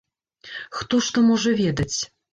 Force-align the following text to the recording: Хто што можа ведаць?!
Хто 0.77 1.01
што 1.09 1.25
можа 1.29 1.55
ведаць?! 1.63 1.95